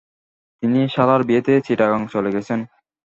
[0.63, 2.59] তিনি শালার বিয়েতে চিটাগাং চলে গেছেন।